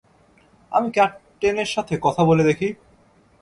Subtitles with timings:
[0.71, 2.69] আমি ক্যাপ্টেনের সাথে কথা বলে দেখি।